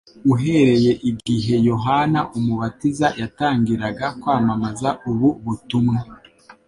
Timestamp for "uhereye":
0.33-0.91